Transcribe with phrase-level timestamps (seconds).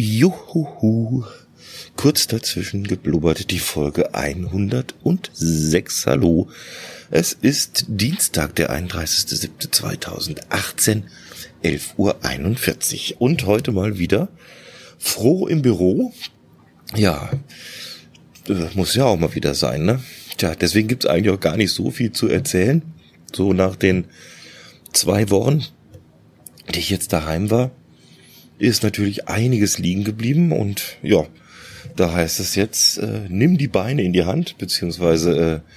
[0.00, 1.24] Juhu.
[1.96, 6.06] Kurz dazwischen geblubbert die Folge 106.
[6.06, 6.48] Hallo.
[7.10, 11.02] Es ist Dienstag, der 31.07.2018,
[11.64, 13.22] 11.41 Uhr.
[13.22, 14.28] Und heute mal wieder
[14.98, 16.12] froh im Büro.
[16.94, 17.32] Ja,
[18.74, 20.00] muss ja auch mal wieder sein, ne?
[20.36, 22.82] Tja, deswegen gibt's eigentlich auch gar nicht so viel zu erzählen.
[23.34, 24.04] So nach den
[24.92, 25.64] zwei Wochen,
[26.72, 27.72] die ich jetzt daheim war,
[28.58, 31.26] ist natürlich einiges liegen geblieben und ja,
[31.96, 35.70] da heißt es jetzt, äh, nimm die Beine in die Hand, beziehungsweise äh,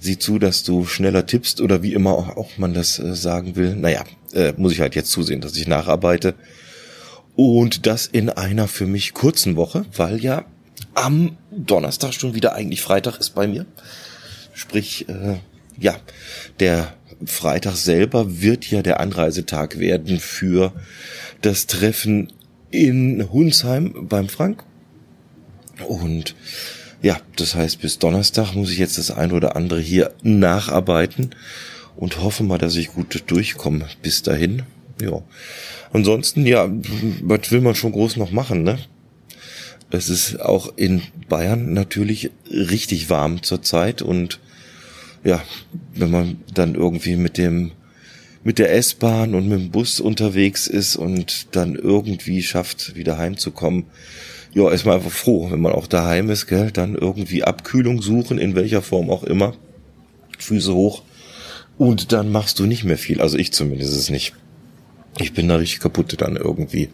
[0.00, 3.56] sieh zu, dass du schneller tippst oder wie immer auch, auch man das äh, sagen
[3.56, 3.74] will.
[3.74, 6.34] Naja, äh, muss ich halt jetzt zusehen, dass ich nacharbeite.
[7.36, 10.44] Und das in einer für mich kurzen Woche, weil ja
[10.94, 13.66] am Donnerstag schon wieder eigentlich Freitag ist bei mir.
[14.54, 15.36] Sprich, äh,
[15.78, 15.96] ja,
[16.58, 20.72] der Freitag selber wird ja der Anreisetag werden für
[21.42, 22.32] das Treffen
[22.70, 24.64] in Hunsheim beim Frank.
[25.86, 26.34] Und
[27.02, 31.34] ja, das heißt, bis Donnerstag muss ich jetzt das ein oder andere hier nacharbeiten
[31.96, 34.62] und hoffe mal, dass ich gut durchkomme bis dahin.
[35.00, 35.22] Ja.
[35.92, 36.68] Ansonsten, ja,
[37.22, 38.78] was will man schon groß noch machen, ne?
[39.90, 44.38] Es ist auch in Bayern natürlich richtig warm zurzeit und
[45.24, 45.42] ja,
[45.94, 47.72] wenn man dann irgendwie mit dem
[48.44, 53.84] mit der S-Bahn und mit dem Bus unterwegs ist und dann irgendwie schafft, wieder heimzukommen,
[54.54, 58.38] ja, ist man einfach froh, wenn man auch daheim ist, gell, dann irgendwie Abkühlung suchen,
[58.38, 59.54] in welcher Form auch immer,
[60.38, 61.02] Füße hoch.
[61.76, 64.34] Und dann machst du nicht mehr viel, also ich zumindest es nicht.
[65.20, 66.90] Ich bin da richtig kaputt dann irgendwie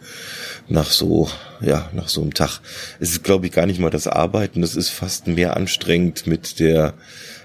[0.67, 1.29] nach so,
[1.61, 2.59] ja, nach so einem Tag.
[2.99, 6.59] Es ist, glaube ich, gar nicht mal das Arbeiten, es ist fast mehr anstrengend mit
[6.59, 6.95] der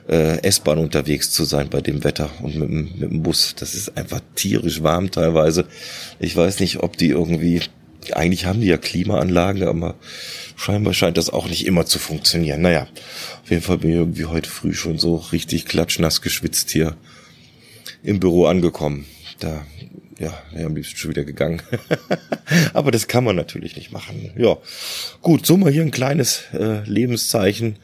[0.08, 3.54] äh, S-Bahn unterwegs zu sein bei dem Wetter und mit, mit dem Bus.
[3.56, 5.66] Das ist einfach tierisch warm teilweise.
[6.18, 7.62] Ich weiß nicht, ob die irgendwie,
[8.12, 9.96] eigentlich haben die ja Klimaanlagen, aber
[10.56, 12.62] scheinbar scheint das auch nicht immer zu funktionieren.
[12.62, 12.88] Naja,
[13.42, 16.96] auf jeden Fall bin ich irgendwie heute früh schon so richtig klatschnass geschwitzt hier
[18.02, 19.06] im Büro angekommen.
[19.38, 19.64] Da
[20.20, 21.62] ja, wäre am liebsten schon wieder gegangen.
[22.74, 24.32] Aber das kann man natürlich nicht machen.
[24.36, 24.58] Ja,
[25.22, 27.76] gut, so mal hier ein kleines äh, Lebenszeichen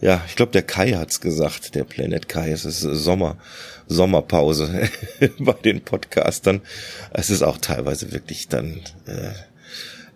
[0.00, 2.50] ja, ich glaube, der Kai hat's gesagt, der Planet Kai.
[2.50, 3.36] Es ist Sommer,
[3.86, 4.88] Sommerpause
[5.38, 6.62] bei den Podcastern.
[7.12, 9.32] Es ist auch teilweise wirklich dann äh,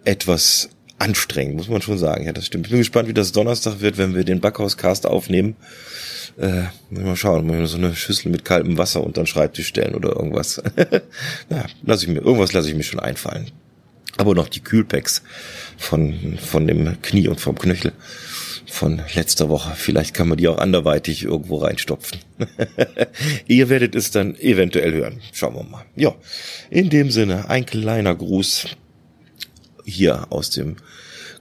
[0.04, 2.24] etwas anstrengend, muss man schon sagen.
[2.24, 2.66] Ja, das stimmt.
[2.66, 5.56] Ich bin gespannt, wie das Donnerstag wird, wenn wir den Backhauscast aufnehmen.
[6.38, 10.16] Äh, mal schauen, mal so eine Schüssel mit kaltem Wasser unter den Schreibtisch stellen oder
[10.16, 10.62] irgendwas.
[11.50, 13.50] Na, lass ich mir, irgendwas lasse ich mir schon einfallen.
[14.16, 15.22] Aber noch die Kühlpacks
[15.76, 17.92] von, von dem Knie und vom Knöchel
[18.74, 19.72] von letzter Woche.
[19.76, 22.18] Vielleicht kann man die auch anderweitig irgendwo reinstopfen.
[23.46, 25.20] Ihr werdet es dann eventuell hören.
[25.32, 25.84] Schauen wir mal.
[25.94, 26.14] Ja,
[26.70, 28.66] in dem Sinne ein kleiner Gruß
[29.84, 30.76] hier aus dem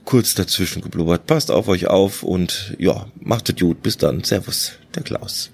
[0.04, 1.26] kurz dazwischen geblubbert.
[1.26, 3.82] Passt auf euch auf und ja, macht es gut.
[3.82, 4.22] Bis dann.
[4.22, 5.53] Servus, der Klaus.